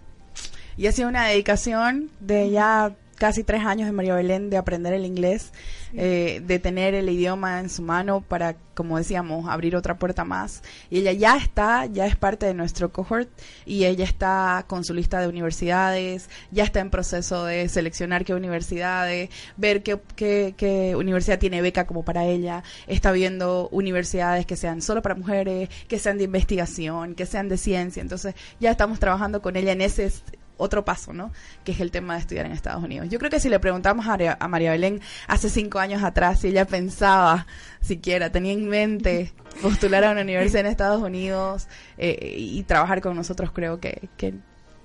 Y 0.76 0.86
ha 0.86 0.92
sido 0.92 1.08
una 1.08 1.26
dedicación 1.26 2.10
de 2.20 2.50
ya 2.50 2.94
casi 3.16 3.42
tres 3.42 3.64
años 3.64 3.86
de 3.86 3.92
María 3.92 4.14
Belén 4.14 4.50
de 4.50 4.56
aprender 4.56 4.92
el 4.92 5.04
inglés, 5.04 5.52
eh, 5.94 6.42
de 6.44 6.58
tener 6.58 6.94
el 6.94 7.08
idioma 7.08 7.60
en 7.60 7.70
su 7.70 7.82
mano 7.82 8.20
para, 8.20 8.56
como 8.74 8.98
decíamos, 8.98 9.48
abrir 9.48 9.74
otra 9.74 9.98
puerta 9.98 10.24
más. 10.24 10.62
Y 10.90 11.00
ella 11.00 11.12
ya 11.12 11.36
está, 11.36 11.86
ya 11.86 12.06
es 12.06 12.16
parte 12.16 12.46
de 12.46 12.54
nuestro 12.54 12.92
cohort 12.92 13.28
y 13.64 13.84
ella 13.84 14.04
está 14.04 14.64
con 14.68 14.84
su 14.84 14.94
lista 14.94 15.20
de 15.20 15.28
universidades, 15.28 16.28
ya 16.50 16.64
está 16.64 16.80
en 16.80 16.90
proceso 16.90 17.44
de 17.44 17.68
seleccionar 17.68 18.24
qué 18.24 18.34
universidades, 18.34 19.30
ver 19.56 19.82
qué, 19.82 19.98
qué, 20.14 20.54
qué 20.56 20.94
universidad 20.96 21.38
tiene 21.38 21.62
beca 21.62 21.86
como 21.86 22.04
para 22.04 22.24
ella, 22.24 22.62
está 22.86 23.12
viendo 23.12 23.68
universidades 23.70 24.46
que 24.46 24.56
sean 24.56 24.82
solo 24.82 25.02
para 25.02 25.14
mujeres, 25.14 25.68
que 25.88 25.98
sean 25.98 26.18
de 26.18 26.24
investigación, 26.24 27.14
que 27.14 27.26
sean 27.26 27.48
de 27.48 27.56
ciencia. 27.56 28.02
Entonces 28.02 28.34
ya 28.60 28.70
estamos 28.70 28.98
trabajando 28.98 29.40
con 29.40 29.56
ella 29.56 29.72
en 29.72 29.80
ese 29.80 30.12
otro 30.56 30.84
paso, 30.84 31.12
¿no? 31.12 31.32
Que 31.64 31.72
es 31.72 31.80
el 31.80 31.90
tema 31.90 32.14
de 32.14 32.20
estudiar 32.20 32.46
en 32.46 32.52
Estados 32.52 32.82
Unidos. 32.82 33.08
Yo 33.10 33.18
creo 33.18 33.30
que 33.30 33.40
si 33.40 33.48
le 33.48 33.58
preguntamos 33.60 34.06
a, 34.06 34.10
María- 34.10 34.36
a 34.40 34.48
María 34.48 34.70
Belén 34.72 35.00
hace 35.28 35.50
cinco 35.50 35.78
años 35.78 36.02
atrás 36.02 36.40
si 36.40 36.48
ella 36.48 36.64
pensaba, 36.66 37.46
siquiera 37.80 38.30
tenía 38.30 38.52
en 38.52 38.68
mente 38.68 39.32
postular 39.62 40.04
a 40.04 40.10
una 40.12 40.22
universidad 40.22 40.60
en 40.60 40.66
Estados 40.66 41.02
Unidos 41.02 41.68
eh, 41.98 42.34
y 42.38 42.62
trabajar 42.64 43.00
con 43.00 43.16
nosotros, 43.16 43.50
creo 43.52 43.80
que, 43.80 44.08
que 44.16 44.34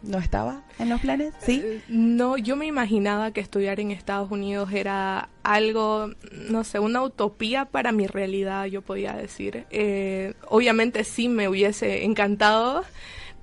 no 0.04 0.18
estaba 0.18 0.64
en 0.80 0.90
los 0.90 1.00
planes, 1.00 1.32
¿sí? 1.46 1.62
Eh, 1.64 1.82
No, 1.88 2.36
yo 2.36 2.56
me 2.56 2.66
imaginaba 2.66 3.30
que 3.32 3.40
estudiar 3.40 3.80
en 3.80 3.92
Estados 3.92 4.32
Unidos 4.32 4.72
era 4.74 5.30
algo, 5.44 6.10
no 6.50 6.64
sé, 6.64 6.80
una 6.80 7.04
utopía 7.04 7.66
para 7.66 7.92
mi 7.92 8.08
realidad, 8.08 8.66
yo 8.66 8.82
podía 8.82 9.14
decir. 9.14 9.66
Eh, 9.70 10.34
obviamente 10.48 11.04
sí 11.04 11.30
me 11.30 11.48
hubiese 11.48 12.04
encantado, 12.04 12.84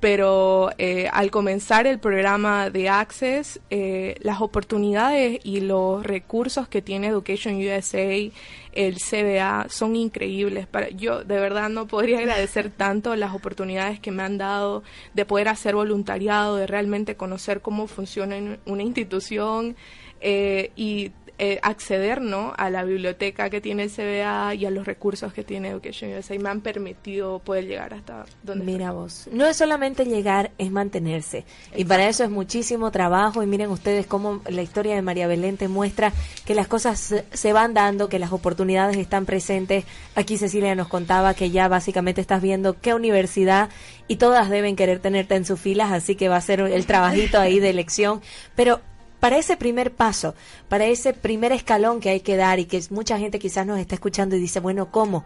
pero 0.01 0.71
eh, 0.79 1.09
al 1.13 1.31
comenzar 1.31 1.87
el 1.87 1.99
programa 1.99 2.71
de 2.71 2.89
Access, 2.89 3.61
eh, 3.71 4.15
las 4.21 4.41
oportunidades 4.41 5.41
y 5.43 5.61
los 5.61 6.05
recursos 6.05 6.69
que 6.69 6.83
tiene 6.83 7.09
Education 7.09 7.57
USA, 7.57 8.31
el 8.73 8.97
CBA, 8.99 9.67
son 9.69 9.97
increíbles. 9.97 10.67
Para, 10.69 10.89
yo 10.91 11.25
de 11.25 11.41
verdad 11.41 11.69
no 11.69 11.89
podría 11.89 12.19
agradecer 12.21 12.71
tanto 12.71 13.17
las 13.17 13.35
oportunidades 13.35 13.99
que 13.99 14.13
me 14.13 14.23
han 14.23 14.39
dado 14.39 14.85
de 15.15 15.25
poder 15.25 15.49
hacer 15.49 15.75
voluntariado, 15.75 16.57
de 16.57 16.69
realmente 16.69 17.17
conocer 17.17 17.61
cómo 17.61 17.89
funciona 17.89 18.59
una 18.67 18.83
institución. 18.83 19.77
Eh, 20.21 20.73
y 20.75 21.13
eh, 21.39 21.61
acceder 21.63 22.21
¿no? 22.21 22.53
a 22.57 22.69
la 22.69 22.83
biblioteca 22.85 23.49
que 23.49 23.61
tiene 23.61 23.85
el 23.85 23.91
CBA 23.91 24.55
y 24.55 24.67
a 24.67 24.71
los 24.71 24.87
recursos 24.87 25.33
que 25.33 25.45
tiene 25.45 25.69
Education 25.69 26.13
USA 26.13 26.35
y 26.35 26.39
me 26.41 26.49
han 26.49 26.61
permitido 26.61 27.39
poder 27.39 27.67
llegar 27.67 27.95
hasta 27.95 28.25
donde 28.43 28.65
Mira 28.65 28.91
vos, 28.91 29.29
no 29.31 29.47
es 29.47 29.57
solamente 29.57 30.05
llegar, 30.05 30.51
es 30.59 30.71
mantenerse. 30.71 31.45
Y 31.77 31.85
para 31.85 32.09
eso 32.09 32.25
es 32.25 32.31
muchísimo 32.31 32.91
trabajo 32.91 33.43
y 33.43 33.47
miren 33.47 33.71
ustedes 33.71 34.07
cómo 34.07 34.43
la 34.49 34.63
historia 34.63 34.97
de 34.97 35.03
María 35.03 35.29
Belén 35.29 35.57
te 35.57 35.69
muestra 35.69 36.13
que 36.45 36.57
las 36.57 36.67
cosas 36.67 37.15
se 37.33 37.53
van 37.53 37.73
dando, 37.73 38.09
que 38.09 38.19
las 38.19 38.33
oportunidades 38.33 38.97
están 38.97 39.25
presentes. 39.25 39.85
Aquí 40.17 40.39
Cecilia 40.39 40.75
nos 40.75 40.89
contaba 40.89 41.35
que 41.35 41.51
ya 41.51 41.69
básicamente 41.69 42.21
estás 42.21 42.43
viendo 42.43 42.81
qué 42.81 42.95
universidad 42.95 43.69
y 44.09 44.17
todas 44.17 44.51
deben 44.51 44.75
querer 44.75 44.99
tenerte 44.99 45.37
en 45.37 45.45
sus 45.45 45.61
filas, 45.61 45.93
así 45.93 46.17
que 46.17 46.29
va 46.29 46.37
a 46.37 46.41
ser 46.41 46.61
el 46.61 46.87
trabajito 46.87 47.39
ahí 47.39 47.61
de 47.61 47.71
elección. 47.71 48.21
Pero 48.57 48.81
para 49.21 49.39
ese 49.39 49.57
primer 49.57 49.93
paso, 49.93 50.35
para 50.69 50.87
ese 50.87 51.13
primer 51.13 51.53
escalón 51.53 52.01
que 52.01 52.11
hay 52.11 52.21
que 52.21 52.37
dar 52.37 52.59
y 52.59 52.67
que 52.67 52.83
mucha 52.91 53.19
gente 53.19 53.39
quizás 53.39 53.67
nos 53.67 53.79
está 53.79 53.95
escuchando 53.95 54.37
y 54.37 54.41
dice, 54.41 54.61
bueno, 54.61 54.91
¿cómo? 54.91 55.25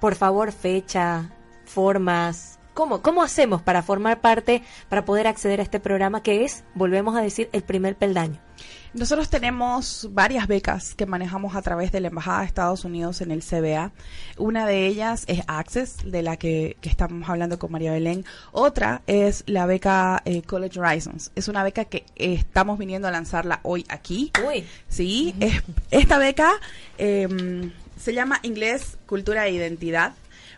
Por 0.00 0.14
favor, 0.14 0.52
fecha, 0.52 1.30
formas. 1.64 2.58
¿Cómo? 2.74 3.02
¿Cómo 3.02 3.22
hacemos 3.22 3.60
para 3.62 3.82
formar 3.82 4.20
parte, 4.20 4.62
para 4.88 5.04
poder 5.04 5.26
acceder 5.26 5.60
a 5.60 5.62
este 5.62 5.78
programa 5.78 6.22
que 6.22 6.44
es, 6.44 6.64
volvemos 6.74 7.16
a 7.16 7.20
decir, 7.20 7.50
el 7.52 7.62
primer 7.62 7.96
peldaño? 7.96 8.38
Nosotros 8.94 9.30
tenemos 9.30 10.08
varias 10.10 10.46
becas 10.46 10.94
que 10.94 11.06
manejamos 11.06 11.56
a 11.56 11.62
través 11.62 11.92
de 11.92 12.00
la 12.00 12.08
Embajada 12.08 12.40
de 12.40 12.46
Estados 12.46 12.84
Unidos 12.84 13.22
en 13.22 13.30
el 13.30 13.42
CBA. 13.42 13.90
Una 14.36 14.66
de 14.66 14.86
ellas 14.86 15.24
es 15.28 15.40
Access, 15.46 15.96
de 16.04 16.22
la 16.22 16.36
que, 16.36 16.76
estamos 16.82 17.26
hablando 17.30 17.58
con 17.58 17.72
María 17.72 17.92
Belén. 17.92 18.26
Otra 18.52 19.00
es 19.06 19.44
la 19.46 19.64
beca 19.64 20.20
eh, 20.26 20.42
College 20.42 20.78
Horizons. 20.78 21.32
Es 21.34 21.48
una 21.48 21.64
beca 21.64 21.86
que 21.86 22.04
estamos 22.16 22.78
viniendo 22.78 23.08
a 23.08 23.10
lanzarla 23.10 23.60
hoy 23.62 23.86
aquí. 23.88 24.30
Uy. 24.46 24.66
Sí, 24.88 25.34
es, 25.40 25.62
esta 25.90 26.18
beca 26.18 26.52
em, 26.98 27.72
se 27.98 28.12
llama 28.12 28.40
Inglés, 28.42 28.98
Cultura 29.06 29.46
e 29.46 29.52
Identidad 29.52 30.12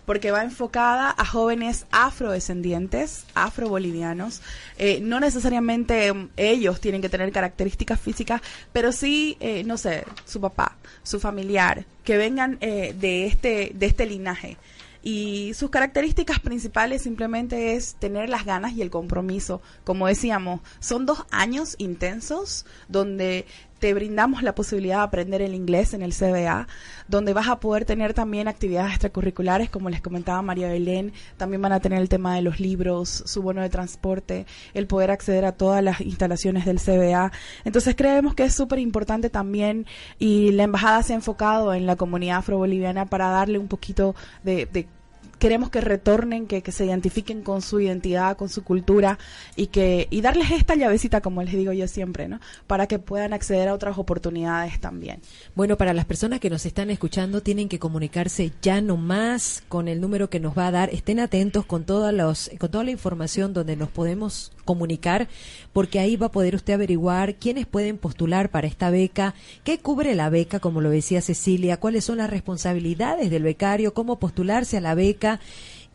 porque 0.06 0.30
va 0.30 0.42
enfocada 0.42 1.14
a 1.16 1.24
jóvenes 1.24 1.86
afrodescendientes, 1.90 3.24
afrobolivianos. 3.34 4.42
Eh, 4.78 5.00
no 5.00 5.20
necesariamente 5.20 6.12
mm, 6.12 6.30
ellos 6.36 6.80
tienen 6.80 7.02
que 7.02 7.08
tener 7.08 7.32
características 7.32 8.00
físicas, 8.00 8.40
pero 8.72 8.92
sí, 8.92 9.36
eh, 9.40 9.64
no 9.64 9.78
sé, 9.78 10.04
su 10.24 10.40
papá, 10.40 10.76
su 11.02 11.20
familiar, 11.20 11.86
que 12.04 12.16
vengan 12.16 12.58
eh, 12.60 12.94
de, 12.98 13.26
este, 13.26 13.72
de 13.74 13.86
este 13.86 14.06
linaje. 14.06 14.56
Y 15.06 15.52
sus 15.52 15.68
características 15.68 16.40
principales 16.40 17.02
simplemente 17.02 17.74
es 17.74 17.94
tener 17.96 18.30
las 18.30 18.46
ganas 18.46 18.72
y 18.72 18.80
el 18.80 18.88
compromiso. 18.88 19.60
Como 19.84 20.06
decíamos, 20.06 20.60
son 20.80 21.04
dos 21.04 21.26
años 21.30 21.74
intensos 21.76 22.64
donde 22.88 23.44
te 23.78 23.94
brindamos 23.94 24.42
la 24.42 24.54
posibilidad 24.54 24.98
de 24.98 25.02
aprender 25.04 25.42
el 25.42 25.54
inglés 25.54 25.94
en 25.94 26.02
el 26.02 26.14
CBA, 26.14 26.66
donde 27.08 27.32
vas 27.34 27.48
a 27.48 27.60
poder 27.60 27.84
tener 27.84 28.14
también 28.14 28.48
actividades 28.48 28.92
extracurriculares, 28.92 29.70
como 29.70 29.90
les 29.90 30.00
comentaba 30.00 30.40
María 30.42 30.68
Belén, 30.68 31.12
también 31.36 31.60
van 31.62 31.72
a 31.72 31.80
tener 31.80 32.00
el 32.00 32.08
tema 32.08 32.34
de 32.34 32.42
los 32.42 32.60
libros, 32.60 33.22
su 33.26 33.42
bono 33.42 33.62
de 33.62 33.68
transporte, 33.68 34.46
el 34.72 34.86
poder 34.86 35.10
acceder 35.10 35.44
a 35.44 35.52
todas 35.52 35.82
las 35.82 36.00
instalaciones 36.00 36.64
del 36.64 36.80
CBA. 36.80 37.32
Entonces 37.64 37.94
creemos 37.94 38.34
que 38.34 38.44
es 38.44 38.54
súper 38.54 38.78
importante 38.78 39.30
también 39.30 39.86
y 40.18 40.52
la 40.52 40.64
embajada 40.64 41.02
se 41.02 41.12
ha 41.12 41.16
enfocado 41.16 41.74
en 41.74 41.86
la 41.86 41.96
comunidad 41.96 42.38
afroboliviana 42.38 43.06
para 43.06 43.28
darle 43.28 43.58
un 43.58 43.68
poquito 43.68 44.14
de, 44.42 44.66
de 44.66 44.86
queremos 45.38 45.70
que 45.70 45.80
retornen, 45.80 46.46
que, 46.46 46.62
que, 46.62 46.72
se 46.72 46.86
identifiquen 46.86 47.42
con 47.42 47.62
su 47.62 47.80
identidad, 47.80 48.36
con 48.36 48.48
su 48.48 48.64
cultura 48.64 49.18
y 49.56 49.68
que 49.68 50.08
y 50.10 50.20
darles 50.20 50.50
esta 50.50 50.74
llavecita, 50.74 51.20
como 51.20 51.42
les 51.42 51.54
digo 51.54 51.72
yo 51.72 51.88
siempre, 51.88 52.28
¿no? 52.28 52.40
Para 52.66 52.86
que 52.86 52.98
puedan 52.98 53.32
acceder 53.32 53.68
a 53.68 53.74
otras 53.74 53.98
oportunidades 53.98 54.80
también. 54.80 55.20
Bueno, 55.54 55.76
para 55.76 55.92
las 55.92 56.04
personas 56.04 56.40
que 56.40 56.50
nos 56.50 56.66
están 56.66 56.90
escuchando, 56.90 57.42
tienen 57.42 57.68
que 57.68 57.78
comunicarse 57.78 58.52
ya 58.62 58.80
no 58.80 58.96
más 58.96 59.62
con 59.68 59.88
el 59.88 60.00
número 60.00 60.30
que 60.30 60.40
nos 60.40 60.56
va 60.56 60.68
a 60.68 60.70
dar. 60.70 60.90
Estén 60.90 61.20
atentos 61.20 61.66
con 61.66 61.84
toda 61.84 62.12
los, 62.12 62.50
con 62.58 62.70
toda 62.70 62.84
la 62.84 62.90
información 62.90 63.52
donde 63.52 63.76
nos 63.76 63.90
podemos 63.90 64.52
comunicar, 64.64 65.28
porque 65.72 65.98
ahí 65.98 66.16
va 66.16 66.26
a 66.26 66.32
poder 66.32 66.54
usted 66.54 66.74
averiguar 66.74 67.36
quiénes 67.36 67.66
pueden 67.66 67.98
postular 67.98 68.50
para 68.50 68.66
esta 68.66 68.90
beca, 68.90 69.34
qué 69.62 69.78
cubre 69.78 70.14
la 70.14 70.30
beca, 70.30 70.60
como 70.60 70.80
lo 70.80 70.90
decía 70.90 71.20
Cecilia, 71.20 71.78
cuáles 71.78 72.04
son 72.04 72.18
las 72.18 72.30
responsabilidades 72.30 73.30
del 73.30 73.42
becario, 73.42 73.94
cómo 73.94 74.18
postularse 74.18 74.78
a 74.78 74.80
la 74.80 74.94
beca 74.94 75.40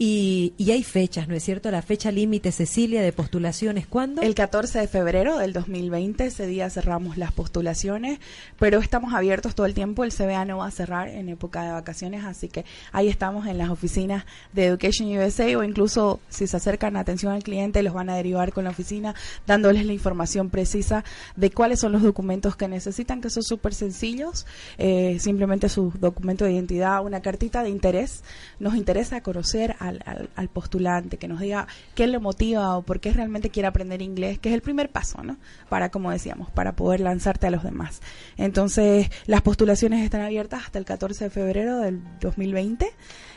y, 0.01 0.53
y, 0.57 0.71
hay 0.71 0.81
fechas, 0.81 1.27
¿no 1.27 1.35
es 1.35 1.43
cierto? 1.43 1.69
La 1.71 1.81
fecha 1.81 2.09
límite, 2.09 2.53
Cecilia, 2.53 3.01
de 3.01 3.11
postulaciones, 3.11 3.85
¿cuándo? 3.85 4.21
El 4.21 4.33
14 4.33 4.79
de 4.79 4.87
febrero 4.87 5.37
del 5.37 5.51
2020, 5.51 6.25
ese 6.25 6.47
día 6.47 6.69
cerramos 6.69 7.17
las 7.17 7.33
postulaciones, 7.33 8.19
pero 8.57 8.79
estamos 8.79 9.13
abiertos 9.13 9.55
todo 9.55 9.65
el 9.65 9.73
tiempo, 9.73 10.05
el 10.05 10.13
CBA 10.13 10.45
no 10.45 10.59
va 10.59 10.67
a 10.67 10.71
cerrar 10.71 11.09
en 11.09 11.27
época 11.27 11.63
de 11.63 11.71
vacaciones, 11.73 12.23
así 12.23 12.47
que 12.47 12.63
ahí 12.93 13.09
estamos 13.09 13.45
en 13.45 13.57
las 13.57 13.69
oficinas 13.69 14.25
de 14.53 14.67
Education 14.67 15.09
USA 15.17 15.57
o 15.57 15.65
incluso 15.65 16.21
si 16.29 16.47
se 16.47 16.55
acercan 16.55 16.95
a 16.95 17.01
atención 17.01 17.33
al 17.33 17.43
cliente, 17.43 17.83
los 17.83 17.93
van 17.93 18.09
a 18.09 18.15
derivar 18.15 18.53
con 18.53 18.63
la 18.63 18.69
oficina, 18.69 19.15
dándoles 19.47 19.85
la 19.85 19.91
información 19.91 20.49
precisa 20.49 21.03
de 21.35 21.51
cuáles 21.51 21.81
son 21.81 21.91
los 21.91 22.03
documentos 22.03 22.55
que 22.55 22.69
necesitan, 22.69 23.19
que 23.19 23.29
son 23.29 23.43
súper 23.43 23.73
sencillos, 23.73 24.45
eh, 24.77 25.17
simplemente 25.19 25.67
su 25.67 25.91
documento 25.99 26.45
de 26.45 26.53
identidad, 26.53 27.03
una 27.03 27.21
cartita 27.21 27.63
de 27.63 27.69
interés, 27.69 28.23
nos 28.59 28.75
interesa 28.75 29.21
conocer 29.21 29.75
a 29.79 29.88
al, 29.89 30.49
postulante, 30.49 31.17
que 31.17 31.27
nos 31.27 31.39
diga 31.39 31.67
qué 31.95 32.07
le 32.07 32.19
motiva 32.19 32.77
o 32.77 32.81
por 32.83 32.99
qué 32.99 33.11
realmente 33.11 33.49
quiere 33.49 33.67
aprender 33.67 34.01
inglés, 34.01 34.39
que 34.39 34.49
es 34.49 34.55
el 34.55 34.61
primer 34.61 34.89
paso, 34.89 35.23
¿no? 35.23 35.37
Para, 35.69 35.89
como 35.89 36.11
decíamos, 36.11 36.49
para 36.51 36.75
poder 36.75 37.01
lanzarte 37.01 37.47
a 37.47 37.51
los 37.51 37.63
demás. 37.63 38.01
Entonces, 38.37 39.09
las 39.25 39.41
postulaciones 39.41 40.03
están 40.03 40.21
abiertas 40.21 40.63
hasta 40.65 40.79
el 40.79 40.85
14 40.85 41.25
de 41.25 41.29
febrero 41.29 41.79
del 41.79 42.01
2020 42.21 42.91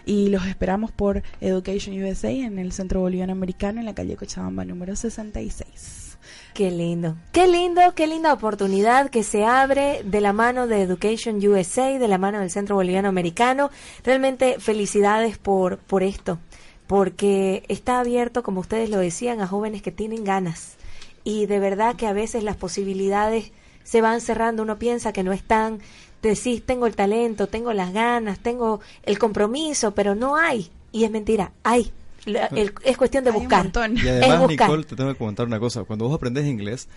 y 0.06 0.28
los 0.28 0.46
esperamos 0.46 0.92
por 0.92 1.22
Education 1.40 2.00
USA 2.02 2.30
en 2.30 2.58
el 2.58 2.72
Centro 2.72 3.00
Boliviano 3.00 3.32
Americano 3.32 3.80
en 3.80 3.86
la 3.86 3.94
calle 3.94 4.16
Cochabamba 4.16 4.64
número 4.64 4.96
66. 4.96 6.11
Qué 6.54 6.70
lindo, 6.70 7.16
qué 7.32 7.46
lindo, 7.46 7.80
qué 7.94 8.06
linda 8.06 8.32
oportunidad 8.32 9.10
que 9.10 9.22
se 9.22 9.44
abre 9.44 10.02
de 10.04 10.20
la 10.20 10.32
mano 10.32 10.66
de 10.66 10.82
Education 10.82 11.36
USA, 11.46 11.98
de 11.98 12.08
la 12.08 12.18
mano 12.18 12.40
del 12.40 12.50
Centro 12.50 12.76
Boliviano 12.76 13.08
Americano. 13.08 13.70
Realmente 14.04 14.60
felicidades 14.60 15.38
por, 15.38 15.78
por 15.78 16.02
esto, 16.02 16.38
porque 16.86 17.64
está 17.68 18.00
abierto, 18.00 18.42
como 18.42 18.60
ustedes 18.60 18.90
lo 18.90 18.98
decían, 18.98 19.40
a 19.40 19.46
jóvenes 19.46 19.82
que 19.82 19.92
tienen 19.92 20.24
ganas. 20.24 20.76
Y 21.24 21.46
de 21.46 21.58
verdad 21.58 21.96
que 21.96 22.06
a 22.06 22.12
veces 22.12 22.42
las 22.42 22.56
posibilidades 22.56 23.52
se 23.84 24.00
van 24.00 24.20
cerrando, 24.20 24.62
uno 24.62 24.78
piensa 24.78 25.12
que 25.12 25.22
no 25.22 25.32
están, 25.32 25.80
decís, 26.20 26.64
tengo 26.64 26.86
el 26.86 26.96
talento, 26.96 27.46
tengo 27.46 27.72
las 27.72 27.92
ganas, 27.92 28.40
tengo 28.40 28.80
el 29.04 29.18
compromiso, 29.18 29.94
pero 29.94 30.14
no 30.14 30.36
hay. 30.36 30.70
Y 30.92 31.04
es 31.04 31.10
mentira, 31.10 31.52
hay 31.62 31.92
es 32.26 32.96
cuestión 32.96 33.24
de 33.24 33.30
buscar. 33.30 33.70
Y 33.94 34.08
además, 34.08 34.48
Nicole, 34.48 34.84
te 34.84 34.96
tengo 34.96 35.12
que 35.12 35.18
comentar 35.18 35.46
una 35.46 35.58
cosa. 35.58 35.84
Cuando 35.84 36.06
vos 36.06 36.14
aprendes 36.14 36.46
inglés, 36.46 36.88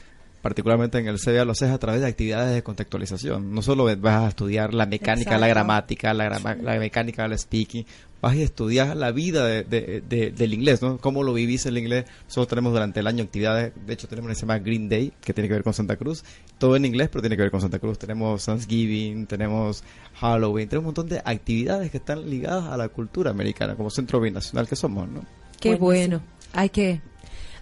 particularmente 0.46 1.00
en 1.00 1.08
el 1.08 1.20
CBA, 1.20 1.44
lo 1.44 1.54
haces 1.54 1.72
a 1.72 1.80
través 1.80 2.02
de 2.02 2.08
actividades 2.08 2.54
de 2.54 2.62
contextualización. 2.62 3.52
No 3.52 3.64
solo 3.64 3.86
vas 3.98 4.26
a 4.26 4.28
estudiar 4.28 4.76
la 4.76 4.86
mecánica, 4.86 5.40
la 5.40 5.48
gramática, 5.48 6.14
la, 6.14 6.30
la 6.30 6.78
mecánica 6.78 7.28
del 7.28 7.36
speaking, 7.40 7.84
vas 8.22 8.34
a 8.34 8.42
estudiar 8.42 8.96
la 8.96 9.12
vida 9.12 9.44
de, 9.48 10.04
del 10.38 10.54
inglés, 10.54 10.84
¿no? 10.84 11.00
Cómo 11.00 11.24
lo 11.24 11.34
vivís 11.34 11.66
el 11.66 11.80
inglés. 11.80 12.06
Nosotros 12.26 12.50
tenemos 12.50 12.74
durante 12.74 13.00
el 13.00 13.08
año 13.08 13.24
actividades, 13.24 13.74
de 13.88 13.92
hecho 13.92 14.08
tenemos 14.08 14.26
una 14.28 14.34
que 14.36 14.40
se 14.40 14.42
llama 14.42 14.60
Green 14.60 14.88
Day, 14.88 15.14
que 15.20 15.34
tiene 15.34 15.48
que 15.48 15.56
ver 15.56 15.64
con 15.64 15.74
Santa 15.74 15.96
Cruz. 15.96 16.24
Todo 16.60 16.76
en 16.76 16.86
inglés, 16.86 17.10
pero 17.12 17.24
tiene 17.24 17.38
que 17.38 17.42
ver 17.42 17.50
con 17.50 17.62
Santa 17.62 17.80
Cruz. 17.80 17.98
Tenemos 17.98 18.46
Thanksgiving, 18.46 19.26
tenemos 19.26 19.84
Halloween, 20.14 20.70
tenemos 20.70 20.84
un 20.84 20.86
montón 20.90 21.10
de 21.10 21.24
actividades 21.26 21.90
que 21.90 21.98
están 21.98 22.30
ligadas 22.30 22.66
a 22.66 22.78
la 22.78 22.90
cultura 22.90 23.32
americana, 23.32 23.74
como 23.74 23.90
centro 23.90 24.22
binacional 24.22 24.68
que 24.68 24.76
somos, 24.76 25.10
¿no? 25.10 25.26
Qué 25.60 25.74
bueno. 25.74 26.22
Hay 26.54 26.70
que, 26.70 27.02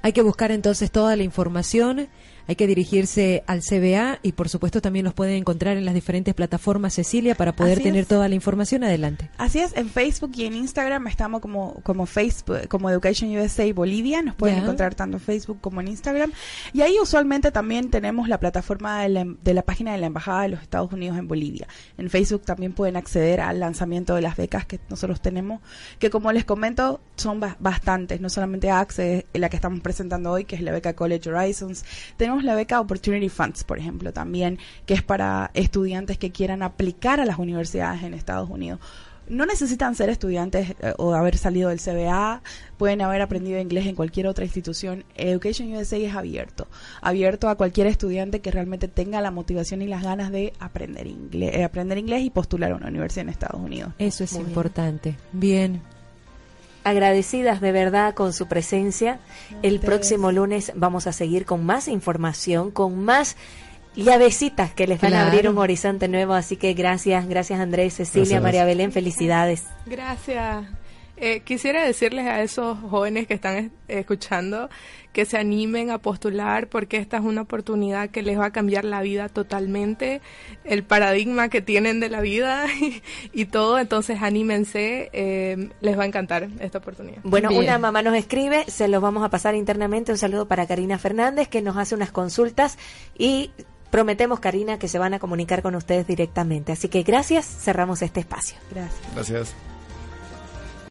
hay 0.02 0.12
que 0.12 0.22
buscar 0.22 0.52
entonces 0.52 0.92
toda 0.92 1.16
la 1.16 1.24
información 1.24 2.10
hay 2.48 2.56
que 2.56 2.68
dirigirse 2.68 3.44
al 3.48 3.62
CBA 3.62 4.20
y 4.22 4.34
por 4.34 4.50
supuesto 4.50 4.82
también 4.82 5.06
los 5.06 5.14
pueden 5.14 5.36
encontrar 5.36 5.78
en 5.78 5.86
las 5.86 5.94
diferentes 5.94 6.34
plataformas, 6.34 6.94
Cecilia, 6.94 7.36
para 7.36 7.56
poder 7.56 7.82
tener 7.82 8.06
toda 8.06 8.28
la 8.28 8.36
información 8.36 8.84
adelante. 8.84 9.30
Así 9.38 9.60
es, 9.60 9.76
en 9.76 9.90
Facebook 9.90 10.32
y 10.36 10.46
en 10.46 10.56
Instagram 10.56 11.08
estamos 11.08 11.42
como, 11.42 11.76
como 11.84 12.06
Facebook, 12.06 12.68
como 12.68 12.90
Education 12.90 13.36
USA 13.38 13.72
Bolivia, 13.74 14.22
nos 14.22 14.36
pueden 14.36 14.60
encontrar 14.60 14.96
tanto 14.96 15.18
en 15.18 15.22
Facebook 15.22 15.60
como 15.62 15.82
en 15.82 15.88
Instagram. 15.88 16.32
Y 16.74 16.82
ahí 16.82 16.98
usualmente 17.02 17.52
también 17.52 17.90
tenemos 17.90 18.28
la 18.28 18.40
plataforma 18.40 19.02
de 19.02 19.10
la, 19.10 19.26
de 19.26 19.54
la 19.54 19.62
página 19.62 19.94
de 19.94 19.98
la 20.00 20.08
Embajada 20.08 20.44
de 20.44 20.50
los 20.50 20.62
Estados 20.62 20.92
Unidos 20.92 21.18
en 21.18 21.28
Bolivia. 21.28 21.68
En 21.98 22.10
Facebook 22.10 22.44
también 22.44 22.74
pueden 22.74 22.96
acceder 22.96 23.42
al 23.42 23.60
lanzamiento 23.60 24.16
de 24.16 24.22
las 24.22 24.36
becas 24.36 24.66
que 24.66 24.80
nosotros 24.90 25.22
tenemos, 25.22 25.62
que 26.00 26.10
como 26.10 26.32
les 26.32 26.46
comento, 26.46 27.02
son 27.16 27.40
bastantes, 27.60 28.22
no 28.22 28.30
solamente 28.30 28.70
AXE, 28.70 29.26
la 29.34 29.50
que 29.50 29.56
estamos 29.56 29.80
presentando 29.82 30.32
hoy, 30.32 30.46
que 30.46 30.56
es 30.56 30.62
la 30.62 30.72
beca 30.72 30.94
College 30.94 31.30
Horizons, 31.30 31.86
tenemos 32.18 32.33
la 32.42 32.56
beca 32.56 32.80
Opportunity 32.80 33.30
Funds, 33.30 33.64
por 33.66 33.78
ejemplo, 33.78 34.14
también, 34.14 34.58
que 34.86 34.94
es 34.94 35.04
para 35.04 35.52
estudiantes 35.54 36.18
que 36.18 36.32
quieran 36.32 36.64
aplicar 36.64 37.20
a 37.20 37.26
las 37.26 37.38
universidades 37.38 38.04
en 38.04 38.14
Estados 38.14 38.50
Unidos 38.50 38.80
no 39.28 39.46
necesitan 39.46 39.96
ser 39.96 40.10
estudiantes 40.10 40.72
eh, 40.82 40.94
o 40.98 41.14
haber 41.14 41.38
salido 41.38 41.70
del 41.70 41.80
CBA, 41.80 42.42
pueden 42.78 43.02
haber 43.02 43.22
aprendido 43.22 43.60
inglés 43.60 43.86
en 43.86 43.96
cualquier 43.96 44.28
otra 44.28 44.46
institución. 44.46 45.06
Education 45.16 45.74
USA 45.74 45.98
es 45.98 46.16
abierto, 46.16 46.68
abierto 47.02 47.50
a 47.50 47.56
cualquier 47.56 47.88
estudiante 47.88 48.42
que 48.42 48.52
realmente 48.52 48.88
tenga 48.88 49.22
la 49.22 49.32
motivación 49.32 49.82
y 49.82 49.88
las 49.88 50.04
ganas 50.04 50.32
de 50.32 50.54
aprender 50.60 51.08
inglés, 51.08 51.56
eh, 51.56 51.64
aprender 51.64 51.98
inglés 51.98 52.24
y 52.24 52.30
postular 52.30 52.72
a 52.72 52.76
una 52.76 52.88
universidad 52.88 53.24
en 53.24 53.30
Estados 53.30 53.62
Unidos. 53.62 53.94
Eso 53.98 54.24
es 54.24 54.34
importante. 54.34 55.16
Bien. 55.32 55.82
Agradecidas 56.84 57.62
de 57.62 57.72
verdad 57.72 58.14
con 58.14 58.34
su 58.34 58.48
presencia. 58.48 59.20
El 59.62 59.80
próximo 59.80 60.32
lunes 60.32 60.72
vamos 60.76 61.08
a 61.08 61.14
seguir 61.14 61.46
con 61.46 61.66
más 61.66 61.88
información, 61.88 62.72
con 62.72 63.04
más 63.04 63.36
llavecitas 63.96 64.74
que 64.74 64.88
les 64.88 65.00
van 65.00 65.14
a 65.14 65.28
abrir 65.28 65.50
un 65.50 65.58
horizonte 65.58 66.08
nuevo. 66.08 66.34
Así 66.34 66.58
que 66.58 66.74
gracias, 66.74 67.28
gracias 67.28 67.60
Andrés, 67.60 67.96
Cecilia, 67.96 68.42
María 68.42 68.66
Belén, 68.66 68.92
felicidades. 68.92 69.64
Gracias. 69.86 70.66
Eh, 71.16 71.42
quisiera 71.42 71.86
decirles 71.86 72.26
a 72.26 72.42
esos 72.42 72.78
jóvenes 72.80 73.28
que 73.28 73.36
están 73.36 73.72
escuchando 73.88 74.70
que 75.14 75.26
se 75.26 75.38
animen 75.38 75.92
a 75.92 76.00
postular 76.00 76.68
porque 76.68 76.98
esta 76.98 77.18
es 77.18 77.24
una 77.24 77.44
oportunidad 77.44 78.10
que 78.10 78.24
les 78.24 78.38
va 78.38 78.48
a 78.48 78.52
cambiar 78.52 78.84
la 78.84 79.02
vida 79.02 79.30
totalmente, 79.30 80.22
el 80.64 80.84
paradigma 80.84 81.50
que 81.50 81.62
tienen 81.62 82.00
de 82.00 82.10
la 82.10 82.20
vida 82.20 82.66
y, 83.32 83.46
todo, 83.46 83.78
entonces 83.78 84.24
anímense, 84.24 85.12
eh, 85.14 85.70
les 85.82 85.98
va 85.98 86.04
a 86.04 86.08
encantar 86.08 86.50
esta 86.60 86.80
oportunidad. 86.80 87.20
Bueno, 87.24 87.52
una 87.52 87.78
mamá 87.78 88.02
nos 88.02 88.16
escribe, 88.16 88.66
se 88.68 88.88
los 88.88 89.02
vamos 89.02 89.24
a 89.24 89.30
pasar 89.30 89.54
internamente, 89.54 90.12
un 90.12 90.18
saludo 90.18 90.48
para 90.48 90.66
Karina 90.66 90.98
Fernández 90.98 91.48
que 91.48 91.62
nos 91.62 91.78
hace 91.78 91.94
unas 91.94 92.12
consultas 92.12 92.80
y 93.16 93.52
prometemos, 93.92 94.40
Karina, 94.40 94.80
que 94.80 94.88
se 94.88 94.98
van 94.98 95.14
a 95.14 95.20
comunicar 95.20 95.62
con 95.62 95.76
ustedes 95.76 96.08
directamente. 96.08 96.72
Así 96.72 96.90
que 96.90 97.04
gracias, 97.04 97.46
cerramos 97.46 98.02
este 98.02 98.22
espacio. 98.22 98.58
Gracias. 98.72 99.14
Gracias. 99.14 99.73